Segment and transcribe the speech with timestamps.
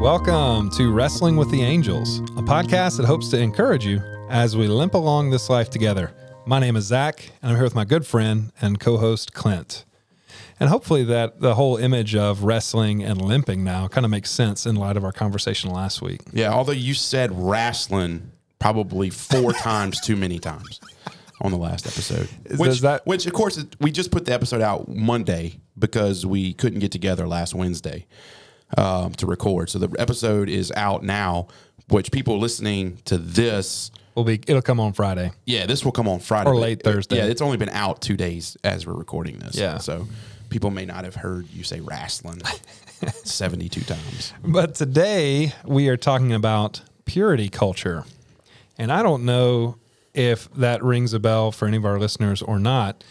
[0.00, 4.00] Welcome to Wrestling with the Angels, a podcast that hopes to encourage you
[4.30, 6.12] as we limp along this life together.
[6.46, 9.84] My name is Zach, and I'm here with my good friend and co host Clint.
[10.58, 14.64] And hopefully, that the whole image of wrestling and limping now kind of makes sense
[14.64, 16.22] in light of our conversation last week.
[16.32, 20.80] Yeah, although you said wrestling probably four times too many times
[21.42, 22.26] on the last episode.
[22.56, 26.78] Which, that- which of course, we just put the episode out Monday because we couldn't
[26.80, 28.06] get together last Wednesday
[28.76, 29.70] um, to record.
[29.70, 31.48] So the episode is out now,
[31.88, 35.30] which people listening to this, Will be it'll come on Friday.
[35.46, 36.50] yeah, this will come on Friday.
[36.50, 37.16] Or late it- Thursday.
[37.18, 39.56] yeah, it's only been out two days as we're recording this.
[39.56, 39.78] Yeah.
[39.78, 40.06] So
[40.50, 42.40] people may not have heard you say wrestling
[43.24, 44.32] 72 times.
[44.44, 48.04] But today we are talking about purity culture.
[48.78, 49.76] And I don't know
[50.14, 53.04] if that rings a bell for any of our listeners or not,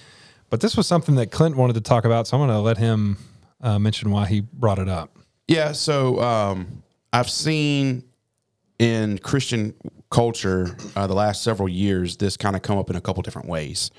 [0.50, 2.28] but this was something that Clint wanted to talk about.
[2.28, 3.17] So I'm going to let him
[3.62, 5.16] uh, mention why he brought it up.
[5.50, 8.03] Yeah, so um, I've seen
[8.78, 9.73] in Christian
[10.11, 13.47] culture uh, the last several years this kind of come up in a couple different
[13.47, 13.89] ways.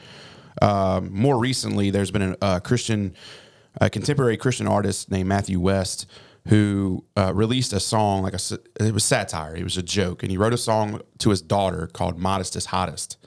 [0.63, 3.17] Um, more recently, there's been a, a Christian,
[3.81, 6.07] a contemporary Christian artist named Matthew West
[6.47, 8.39] who uh, released a song like a
[8.79, 11.89] it was satire, it was a joke, and he wrote a song to his daughter
[11.89, 13.19] called "Modest is Hottest."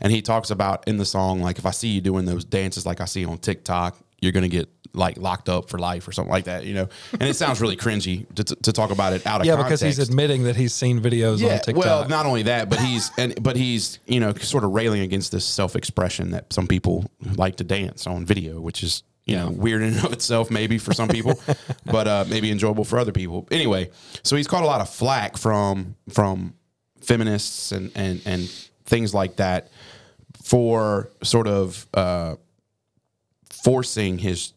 [0.00, 2.84] And he talks about in the song, like, if I see you doing those dances
[2.84, 6.30] like I see on TikTok, you're to get like locked up for life or something
[6.30, 6.88] like that, you know?
[7.12, 9.46] And it sounds really cringy to, to, talk about it out of context.
[9.46, 9.82] Yeah, context.
[9.82, 11.76] because he's admitting that he's seen videos on TikTok.
[11.76, 15.32] Well, not only that, but he's and but he's you know sort of railing against
[15.32, 19.50] this self expression that some people like to dance on video, which is you know
[19.50, 21.40] weird in and of itself, maybe for some people,
[21.84, 23.46] but uh, maybe enjoyable for other people.
[23.50, 23.90] Anyway,
[24.22, 26.54] so he's caught a lot of flack from from
[27.00, 28.48] feminists and and and
[28.84, 29.70] things like that
[30.42, 32.36] for sort of uh,
[33.50, 34.52] forcing his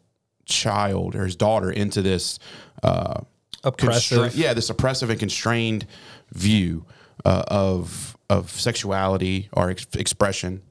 [0.46, 2.40] child or his daughter into this.
[2.84, 3.22] Uh,
[3.64, 4.32] Oppressive.
[4.34, 5.88] constra- yeah, this oppressive and constrained
[6.32, 6.86] view
[7.26, 10.62] uh, of of sexuality or ex- expression.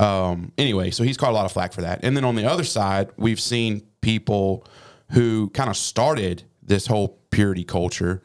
[0.00, 2.00] Um, anyway, so he's caught a lot of flack for that.
[2.02, 4.64] And then on the other side, we've seen people
[5.12, 8.22] who kind of started this whole purity culture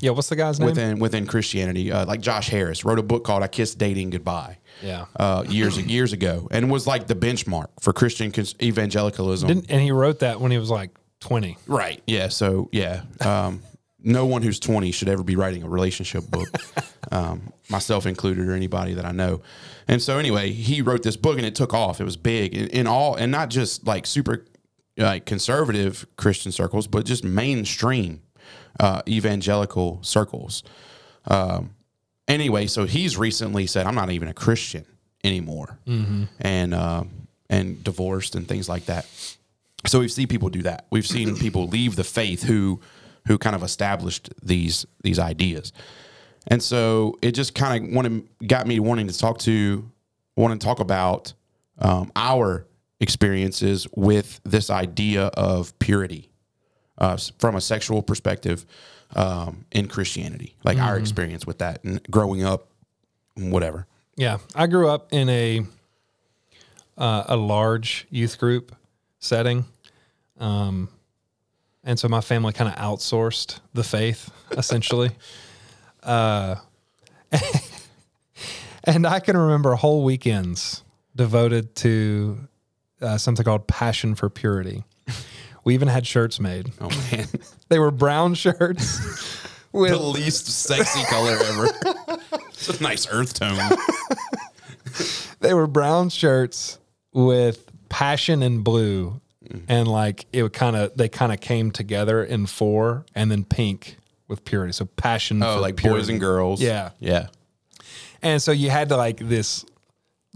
[0.00, 0.66] yeah, what's the guy's name?
[0.66, 1.92] within within Christianity.
[1.92, 5.06] Uh, like Josh Harris wrote a book called "I Kissed Dating Goodbye." Yeah.
[5.16, 8.32] uh, years years ago, and was like the benchmark for Christian
[8.62, 9.48] evangelicalism.
[9.48, 10.90] Didn't, and he wrote that when he was like
[11.20, 11.56] 20.
[11.66, 12.02] Right.
[12.06, 12.28] Yeah.
[12.28, 13.62] So yeah, um,
[14.02, 16.48] no one who's 20 should ever be writing a relationship book,
[17.12, 19.42] um, myself included, or anybody that I know.
[19.86, 22.00] And so anyway, he wrote this book, and it took off.
[22.00, 24.46] It was big in, in all, and not just like super
[24.96, 28.22] like conservative Christian circles, but just mainstream
[28.78, 30.62] uh, evangelical circles.
[31.26, 31.74] Um,
[32.28, 34.84] anyway, so he's recently said, "I'm not even a Christian
[35.24, 35.78] anymore,"
[36.40, 39.06] and um, and divorced and things like that.
[39.86, 40.86] So we've seen people do that.
[40.90, 42.80] We've seen people leave the faith who
[43.26, 45.72] who kind of established these these ideas.
[46.46, 49.90] And so it just kind of wanted got me wanting to talk to
[50.36, 51.34] want to talk about
[51.78, 52.66] um, our
[53.00, 56.29] experiences with this idea of purity
[57.00, 58.66] uh, from a sexual perspective
[59.16, 62.68] um, in Christianity, like our experience with that and growing up,
[63.36, 63.86] whatever.
[64.16, 65.66] Yeah, I grew up in a
[66.96, 68.74] uh, a large youth group
[69.18, 69.64] setting,
[70.38, 70.88] um,
[71.82, 75.10] and so my family kind of outsourced the faith essentially.
[76.02, 76.56] uh,
[78.84, 80.82] and I can remember whole weekends
[81.16, 82.38] devoted to
[83.00, 84.84] uh, something called Passion for Purity.
[85.64, 86.72] We even had shirts made.
[86.80, 87.26] Oh man,
[87.68, 89.00] They were brown shirts
[89.72, 91.68] with the least sexy color ever.
[92.48, 93.58] it's a nice earth tone.
[95.40, 96.78] they were brown shirts
[97.12, 99.62] with passion and blue mm.
[99.68, 103.44] and like it would kind of they kind of came together in four and then
[103.44, 103.96] pink
[104.28, 106.00] with purity so passion Oh, for like purity.
[106.02, 106.62] boys and girls.
[106.62, 106.90] Yeah.
[107.00, 107.26] yeah.
[108.22, 109.64] and so you had to like this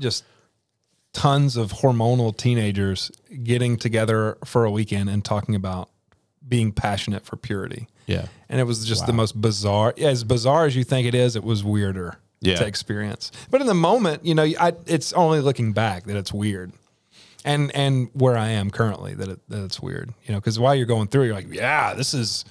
[0.00, 0.24] just
[1.14, 3.10] tons of hormonal teenagers
[3.42, 5.88] getting together for a weekend and talking about
[6.46, 8.26] being passionate for purity Yeah.
[8.50, 11.44] and it was just the most bizarre as bizarre as you think it is it
[11.44, 12.56] was weirder Yeah.
[12.56, 16.32] to experience but in the moment you know I, it's only looking back that it's
[16.34, 16.72] weird
[17.46, 20.74] and and where i am currently that, it, that it's weird you know because while
[20.74, 22.44] you're going through you're like yeah this is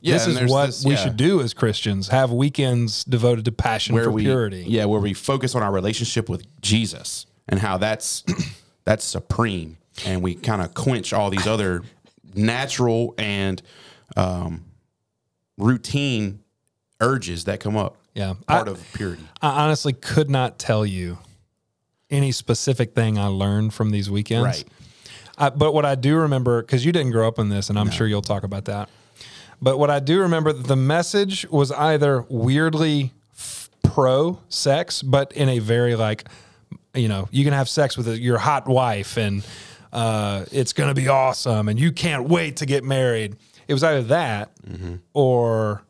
[0.00, 1.04] Yeah, this is what this- we yeah.
[1.04, 5.00] should do as christians have weekends devoted to passion Where for we purity Yeah, where
[5.00, 8.24] we focus on our relationship with Jesus and how that's
[8.84, 11.82] that's supreme, and we kind of quench all these other
[12.34, 13.62] natural and
[14.16, 14.64] um,
[15.56, 16.40] routine
[17.00, 17.96] urges that come up.
[18.14, 19.24] yeah Part I, of purity.
[19.40, 21.18] I honestly could not tell you
[22.10, 24.64] any specific thing i learned from these weekends Right.
[25.36, 27.90] I, but what I do remember, because you didn't grow up in this, and I'm
[27.90, 28.88] sure you'll talk about that.
[29.62, 33.12] But what I do remember, the message was either weirdly
[33.84, 36.24] pro sex, but in a very like,
[36.94, 39.44] you know, you can have sex with your hot wife and
[39.92, 43.36] uh, it's going to be awesome and you can't wait to get married.
[43.66, 44.96] It was either that Mm-hmm.
[45.14, 45.82] or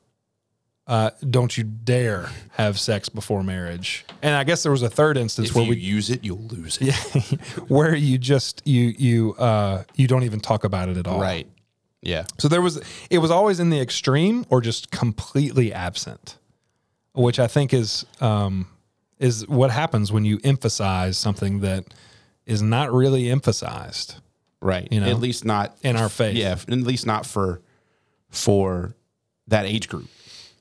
[0.87, 4.05] uh, don't you dare have sex before marriage.
[4.23, 6.39] And I guess there was a third instance If where you we use it, you'll
[6.39, 6.95] lose it.
[7.69, 11.21] where you just you you uh you don't even talk about it at all.
[11.21, 11.47] Right.
[12.01, 12.25] Yeah.
[12.39, 12.81] So there was
[13.11, 16.39] it was always in the extreme or just completely absent,
[17.13, 18.69] which I think is um
[19.19, 21.85] is what happens when you emphasize something that
[22.47, 24.17] is not really emphasized.
[24.61, 24.89] Right.
[24.91, 26.37] You know, at least not in our faith.
[26.37, 26.53] Yeah.
[26.53, 27.61] At least not for
[28.31, 28.95] for
[29.47, 30.09] that age group.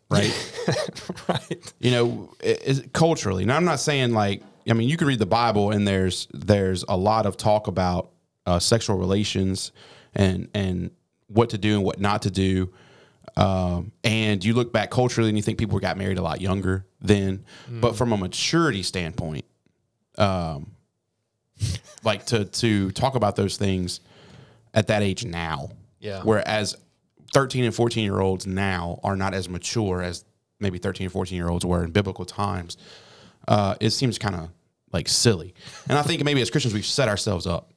[0.09, 0.33] Right.
[1.27, 1.73] Right.
[1.79, 3.43] you know, it, it- culturally.
[3.45, 6.83] Now, I'm not saying like, I mean, you can read the Bible and there's there's
[6.87, 8.11] a lot of talk about
[8.45, 9.71] uh, sexual relations
[10.15, 10.91] and and
[11.27, 12.71] what to do and what not to do.
[13.35, 13.91] Um,
[14.27, 17.45] and you look back culturally and you think people got married a lot younger then,
[17.69, 19.45] but from a maturity standpoint,
[20.17, 20.71] um,
[22.03, 24.01] like to to talk about those things
[24.73, 25.69] at that age now.
[25.99, 26.21] Yeah.
[26.23, 26.75] Whereas
[27.33, 30.25] 13 and 14 year olds now are not as mature as
[30.59, 32.75] maybe 13 and 14 year olds were in biblical times.
[33.47, 34.49] Uh, it seems kind of
[34.91, 35.53] like silly.
[35.87, 37.71] And I think maybe as Christians, we've set ourselves up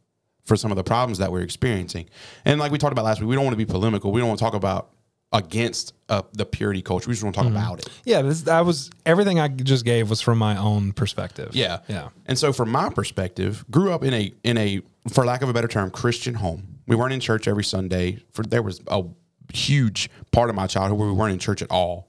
[0.44, 2.08] for some of the problems that we're experiencing.
[2.44, 4.10] And like we talked about last week, we don't want to be polemical.
[4.10, 4.90] We don't want to talk about
[5.32, 7.08] against uh, the purity culture.
[7.08, 7.88] We just want to talk about it.
[8.04, 11.50] Yeah, this that was everything I just gave was from my own perspective.
[11.54, 11.78] Yeah.
[11.88, 12.08] Yeah.
[12.26, 15.52] And so from my perspective, grew up in a in a for lack of a
[15.52, 16.78] better term, Christian home.
[16.86, 18.18] We weren't in church every Sunday.
[18.32, 19.04] For there was a
[19.52, 22.08] huge part of my childhood where we weren't in church at all.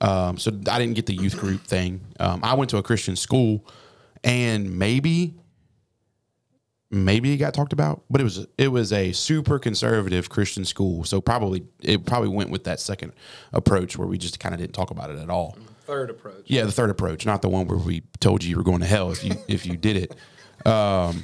[0.00, 2.00] Um, so I didn't get the youth group thing.
[2.20, 3.66] Um, I went to a Christian school,
[4.22, 5.34] and maybe
[7.04, 11.04] maybe it got talked about, but it was it was a super conservative Christian school.
[11.04, 13.12] So probably it probably went with that second
[13.52, 15.56] approach where we just kind of didn't talk about it at all.
[15.86, 16.44] Third approach.
[16.46, 18.86] Yeah, the third approach, not the one where we told you you were going to
[18.86, 20.66] hell if you if you did it.
[20.66, 21.22] Um,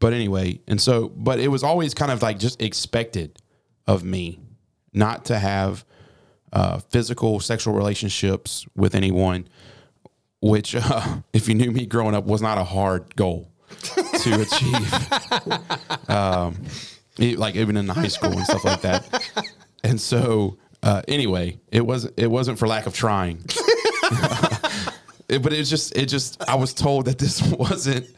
[0.00, 3.38] but anyway, and so, but it was always kind of like just expected
[3.86, 4.40] of me
[4.92, 5.84] not to have
[6.52, 9.46] uh, physical sexual relationships with anyone,
[10.40, 13.49] which, uh, if you knew me growing up, was not a hard goal
[14.22, 16.08] to achieve.
[16.10, 16.56] um,
[17.18, 19.24] e- like even in high school and stuff like that.
[19.84, 23.44] And so, uh, anyway, it wasn't it wasn't for lack of trying.
[25.28, 28.08] It- but it just it just I was told that this wasn't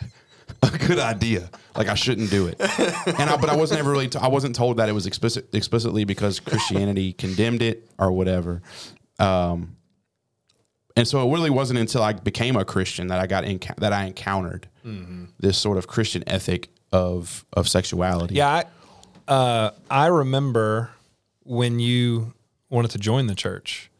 [0.62, 1.50] a good idea.
[1.76, 2.56] Like I shouldn't do it.
[2.58, 5.54] And I, but I wasn't ever really t- I wasn't told that it was explicit,
[5.54, 8.62] explicitly because Christianity condemned it or whatever.
[9.18, 9.76] Um,
[10.96, 13.92] and so it really wasn't until I became a Christian that I got enc- that
[13.92, 14.68] I encountered
[15.40, 18.34] this sort of Christian ethic of of sexuality.
[18.34, 18.48] Yeah,
[19.28, 20.90] I, uh, I remember
[21.44, 22.32] when you
[22.70, 23.90] wanted to join the church.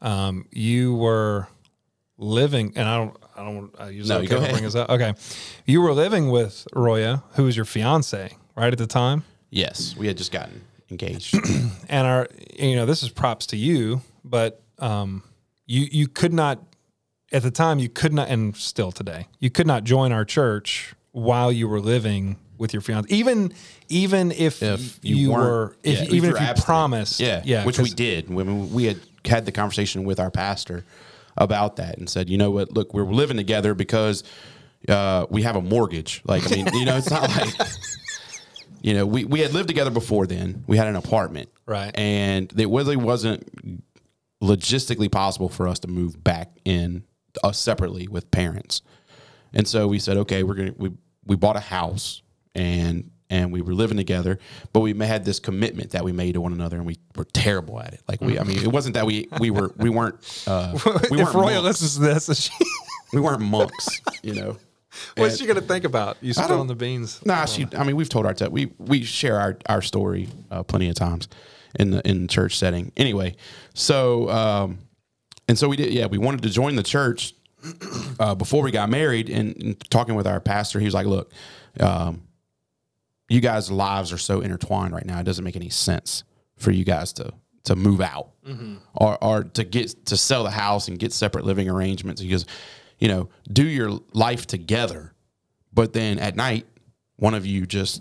[0.00, 1.48] Um, you were
[2.18, 4.50] living, and I don't, I don't, I usually No, okay go ahead.
[4.52, 4.90] bring this up.
[4.90, 5.14] Okay,
[5.66, 10.06] you were living with Roya, who was your fiance, right at the time, Yes, we
[10.08, 11.34] had just gotten engaged.
[11.88, 12.28] and our,
[12.58, 15.22] you know, this is props to you, but um,
[15.66, 16.58] you you could not
[17.34, 20.94] at the time you could not, and still today, you could not join our church
[21.10, 23.52] while you were living with your fiance, even
[23.88, 26.64] even if, if you, you, weren't, if, yeah, even if you abstinent.
[26.64, 30.84] promised, yeah, yeah, which we did when we had had the conversation with our pastor
[31.36, 34.22] about that and said, you know what, look, we're living together because
[34.88, 36.22] uh, we have a mortgage.
[36.24, 37.68] Like, I mean, you know, it's not like.
[38.82, 40.62] You know, we, we had lived together before then.
[40.66, 41.48] We had an apartment.
[41.64, 41.90] Right.
[41.96, 43.82] And it really wasn't
[44.42, 47.02] logistically possible for us to move back in
[47.42, 48.82] uh, separately with parents.
[49.52, 50.90] And so we said, okay, we're gonna we
[51.26, 52.22] we bought a house
[52.54, 54.38] and and we were living together,
[54.72, 57.80] but we had this commitment that we made to one another, and we were terrible
[57.80, 58.02] at it.
[58.06, 60.72] Like we, I mean, it wasn't that we we were we weren't uh,
[61.10, 61.62] we if weren't Roya monks.
[61.64, 62.52] listens to this, is she,
[63.12, 63.88] we weren't monks,
[64.22, 64.56] you know.
[65.16, 67.24] what's And- she gonna think about you spilling the beans?
[67.24, 67.66] Nah, she.
[67.76, 70.94] I mean, we've told our te- we we share our our story uh, plenty of
[70.94, 71.28] times
[71.78, 72.92] in the in the church setting.
[72.96, 73.36] Anyway,
[73.72, 74.78] so um,
[75.48, 75.92] and so we did.
[75.92, 77.34] Yeah, we wanted to join the church
[78.18, 79.28] uh, before we got married.
[79.30, 81.32] And, and talking with our pastor, he was like, "Look,
[81.80, 82.22] um,
[83.28, 85.18] you guys' lives are so intertwined right now.
[85.20, 86.24] It doesn't make any sense
[86.56, 87.32] for you guys to
[87.64, 88.30] to move out
[88.94, 92.20] or or to get to sell the house and get separate living arrangements.
[92.20, 92.44] He goes,
[92.98, 95.10] you know, do your life together."
[95.76, 96.68] but then at night
[97.16, 98.00] one of you just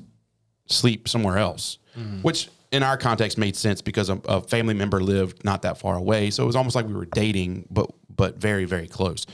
[0.68, 1.80] sleep somewhere else
[2.22, 5.96] which in our context made sense because a, a family member lived not that far
[5.96, 9.25] away so it was almost like we were dating but but very very close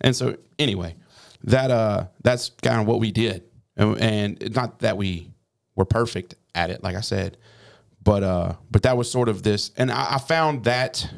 [0.00, 0.94] and so anyway
[1.44, 3.42] that uh that's kind of what we did
[3.76, 5.30] and, and not that we
[5.76, 7.36] were perfect at it like i said
[8.02, 11.10] but uh, but that was sort of this, and I, I found that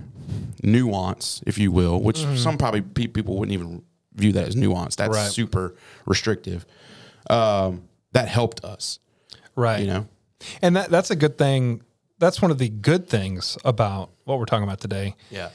[0.62, 3.82] nuance, if you will, which some probably pe- people wouldn't even
[4.14, 4.96] view that as nuance.
[4.96, 5.30] That's Right.
[5.30, 5.76] super
[6.06, 6.66] restrictive.
[7.28, 8.98] Um, that helped us,
[9.54, 9.80] Right.
[9.80, 10.08] you know.
[10.62, 11.82] And that that's a good thing.
[12.18, 15.48] That's one of the good things about what we're talking about today Yeah.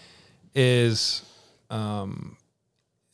[0.56, 1.22] is
[1.70, 2.38] um,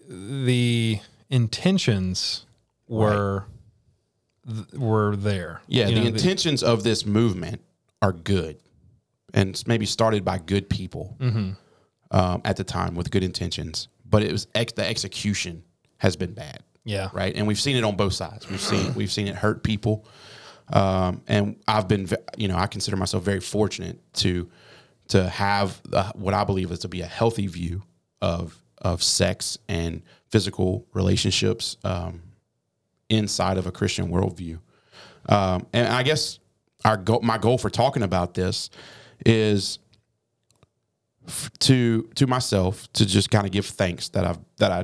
[0.08, 1.00] the
[1.30, 2.46] intentions
[2.88, 3.46] were
[4.48, 5.62] th- were there.
[5.68, 7.62] Yeah, You the know, intentions of this movement
[8.02, 8.58] are good,
[9.34, 11.52] and it's maybe started by good people Mm-hmm.
[12.12, 13.88] um, at the time with good intentions.
[14.10, 15.64] But it was ex- the execution
[15.98, 17.10] has been bad, yeah.
[17.14, 17.34] right?
[17.36, 18.50] And we've seen it on both sides.
[18.50, 20.06] We've seen we've seen it hurt people,
[20.72, 24.50] um, and I've been, you know, I consider myself very fortunate to
[25.10, 27.84] to have uh, what I believe is to be a healthy view
[28.22, 32.22] of of sex and physical relationships um,
[33.10, 34.60] inside of a Christian worldview.
[35.30, 36.40] Um, and I guess
[36.84, 38.70] our goal, my goal for talking about this
[39.26, 39.80] is
[41.28, 44.84] f- to to myself to just kind of give thanks that I've that I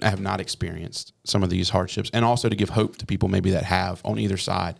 [0.00, 3.50] have not experienced some of these hardships, and also to give hope to people maybe
[3.50, 4.76] that have on either side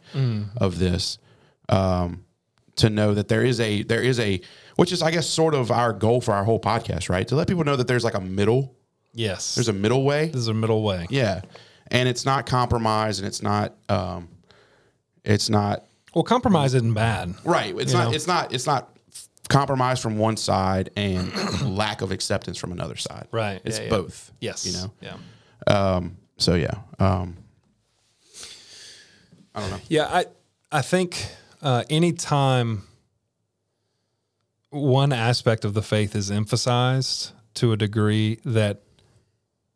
[0.57, 1.19] of this.
[1.69, 2.25] Um,
[2.77, 4.41] to know that there is a there is a
[4.77, 7.29] which is I guess sort of our goal for our whole podcast, right?
[7.29, 8.75] To let people know that there's like a middle,
[9.13, 9.55] Yes.
[9.55, 10.29] there's a middle way.
[10.29, 11.07] There's a middle way.
[11.11, 11.43] Yeah,
[11.89, 14.29] and it's not compromise, and it's not, um,
[15.23, 17.35] it's not Well, compromise isn't bad.
[17.45, 17.75] right.
[17.79, 18.09] It's not.
[18.09, 18.15] know?
[18.15, 18.53] It's not.
[18.55, 18.89] It's not
[19.49, 21.33] compromise from one side and
[21.77, 23.27] lack of acceptance from another side.
[23.33, 23.61] Right.
[23.65, 23.91] It's Yeah, yeah.
[23.91, 24.33] both.
[24.41, 24.67] Yes.
[24.67, 24.93] You know.
[25.01, 25.17] Yeah.
[25.97, 26.17] Um.
[26.39, 26.75] So yeah.
[26.99, 27.37] Um.
[29.55, 29.81] I don't know.
[29.89, 30.25] Yeah, I
[30.71, 31.27] I think
[31.61, 32.85] uh, anytime
[34.71, 38.81] one aspect of the faith is emphasized to a degree that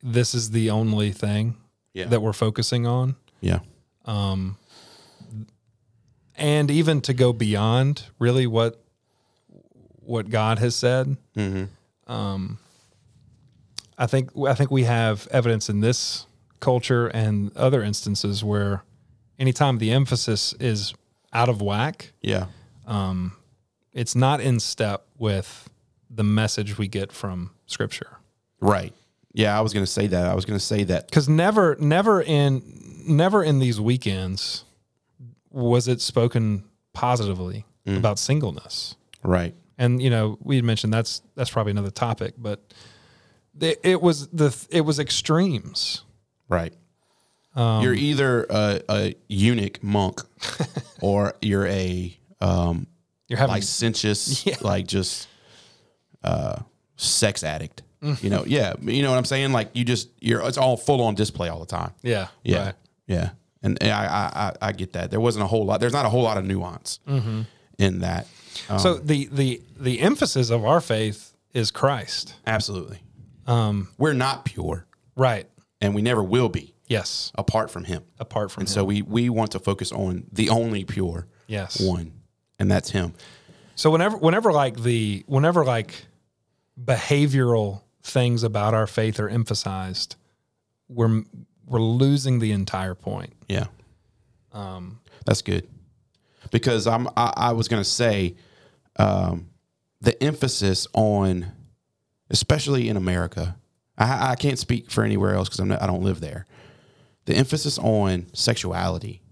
[0.03, 1.57] this is the only thing
[1.93, 2.07] Yeah.
[2.07, 3.59] that we're focusing on, Yeah.
[4.07, 4.57] Um,
[6.35, 8.83] and even to go beyond really what
[10.07, 11.17] what God has said.
[11.37, 12.13] Mm-hmm.
[12.13, 12.59] Um,
[13.99, 16.27] I think I think we have evidence in this
[16.61, 18.85] culture and other instances where
[19.39, 20.95] anytime the emphasis is
[21.33, 22.47] out of whack, Yeah.
[22.87, 23.33] Um,
[23.93, 25.69] it's not in step with
[26.09, 28.19] the message we get from Scripture.
[28.61, 28.93] Right.
[29.33, 29.59] Yeah.
[29.59, 30.27] I was gonna say that.
[30.27, 31.09] I was gonna say that.
[31.09, 32.63] Because never, never in
[33.07, 34.65] never in these weekends
[35.51, 37.97] was it spoken positively mm.
[37.97, 38.97] about singleness.
[39.23, 39.55] Right.
[39.79, 42.73] And you know we had mentioned that's that's probably another topic but
[43.61, 46.03] it, it was the it was extremes
[46.49, 46.73] Right.
[47.57, 50.21] Um, you're either a, a eunuch monk
[51.01, 52.87] or you're a um,
[53.29, 54.57] you're having licentious, Yeah.
[54.61, 55.27] like just
[56.23, 56.61] uh,
[56.97, 57.83] sex addict.
[58.03, 58.23] Mm.
[58.23, 59.53] You know, yeah, you know what I'm saying.
[59.53, 61.93] Like you just you're it's all full on display all the time.
[62.03, 62.75] yeah Yeah, right.
[63.07, 63.31] yeah,
[63.63, 65.11] and I, I I I get that.
[65.11, 65.81] There wasn't a whole lot.
[65.81, 67.41] There's not a whole lot of nuance Mm-hmm.
[67.79, 68.27] in that.
[68.69, 73.01] Um, so the the the emphasis of our faith is Christ absolutely,
[73.47, 74.87] um we're not pure,
[75.17, 75.49] right
[75.81, 78.03] and we never will be yes apart from Him.
[78.19, 78.75] apart from And him.
[78.75, 82.13] so we we want to focus on the only pure yes one,
[82.59, 83.15] and that's Him.
[83.75, 86.07] so whenever whenever like the whenever like
[86.83, 90.17] behavioral things about our faith are emphasized
[90.89, 91.23] we're
[91.67, 93.67] we're losing the entire point Yeah.
[94.53, 95.67] um That's good.
[96.53, 98.37] Because I'm I, I was gonna say
[98.99, 99.49] um,
[100.01, 101.53] the emphasis on
[102.31, 103.57] especially in America,
[103.97, 106.47] I, I can't speak for anywhere else because I don't live there.
[107.27, 109.23] The emphasis on sexuality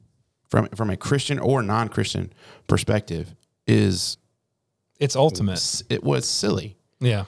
[0.49, 2.33] from from a Christian or non Christian
[2.67, 3.35] perspective
[3.67, 4.17] is
[5.01, 6.77] it's ultimate it was silly.
[7.01, 7.25] yeah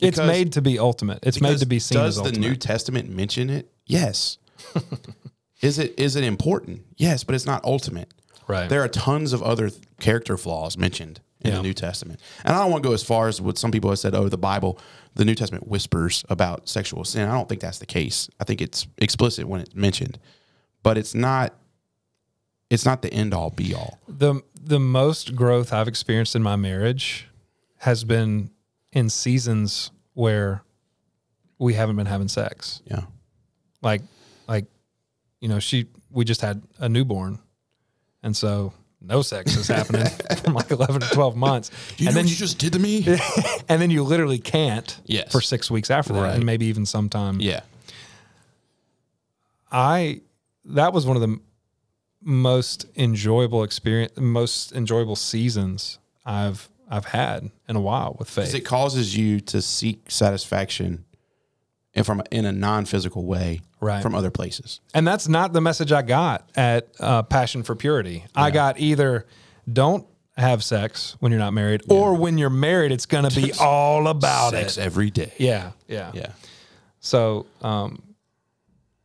[0.00, 3.50] it's made to be ultimate it's made to be seen Does the New Testament mention
[3.50, 3.70] it?
[3.86, 4.38] Yes.
[5.60, 6.82] is it is it important?
[6.96, 8.12] Yes, but it's not ultimate.
[8.48, 11.56] right There are tons of other character flaws mentioned in Yeah.
[11.58, 12.20] the New Testament.
[12.44, 14.28] And I don't want to go as far as what some people have said, oh,
[14.28, 14.78] the Bible,
[15.14, 17.28] the New Testament whispers about sexual sin.
[17.28, 18.28] I don't think that's the case.
[18.40, 20.18] I think it's explicit when it's mentioned.
[20.82, 21.54] But it's not
[22.70, 23.98] it's not the end all be all.
[24.08, 27.28] the the most growth I've experienced in my marriage
[27.78, 28.50] has been
[28.92, 30.62] in seasons where
[31.58, 32.80] we haven't been having sex.
[32.86, 33.02] Yeah.
[33.82, 34.02] Like
[34.48, 34.64] like
[35.40, 37.38] you know, she we just had a newborn.
[38.22, 38.72] And so
[39.04, 40.06] no sex is happening
[40.44, 41.70] from like 11 to 12 months.
[41.98, 43.04] and then you, just did to me?
[43.68, 45.30] and then you literally can't Yes.
[45.32, 46.34] for 6 weeks after that Right.
[46.34, 47.40] and maybe even sometime.
[47.40, 47.60] yeah.
[49.70, 50.20] I
[50.64, 51.38] that was one of the
[52.22, 58.44] most enjoyable experience most enjoyable seasons I've I've had in a while with faith.
[58.44, 61.04] Because it causes you to seek satisfaction
[61.94, 64.02] and from in a non physical way Right.
[64.02, 64.80] from other places.
[64.94, 68.24] And that's not the message I got at uh, Passion for Purity.
[68.34, 69.26] I got either
[69.70, 70.06] don't
[70.36, 74.06] have sex when you're not married, or when you're married, it's going to be all
[74.08, 74.82] about Sex it.
[74.82, 75.32] every day.
[75.36, 76.32] Yeah, yeah, Yeah.
[77.00, 78.02] So, um,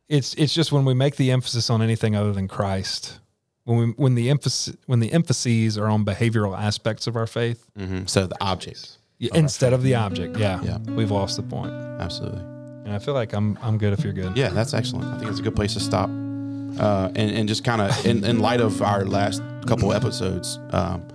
[0.08, 3.18] it's it's just when we make the emphasis on anything other than Christ,
[3.64, 7.66] when we when the emphasis when the emphases are on behavioral aspects of our faith
[7.76, 8.96] hmm So the object.
[9.18, 10.78] yeah, instead of the object, yeah, Yeah.
[10.78, 11.72] we've lost the point.
[11.72, 12.42] Absolutely.
[12.88, 14.34] And I feel like I'm I'm good if you're good.
[14.34, 15.04] Yeah, that's excellent.
[15.12, 16.08] I think it's a good place to stop.
[16.08, 21.06] Uh, and, and just kind of in, in light of our last couple episodes, um,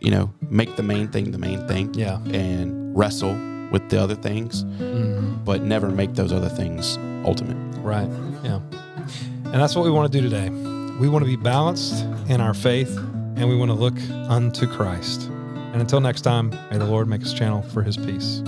[0.00, 1.92] you know, make the main thing the main thing.
[1.92, 2.18] Yeah.
[2.32, 3.34] And wrestle
[3.70, 4.64] with the other things,
[5.44, 7.58] but never make those other things ultimate.
[7.80, 8.08] Right.
[8.42, 8.60] Yeah.
[9.44, 10.48] And that's what we want to do today.
[10.98, 12.96] We want to be balanced in our faith
[13.36, 13.98] and we want to look
[14.30, 15.28] unto Christ.
[15.28, 18.40] And until next time, may the Lord make us channel for his peace.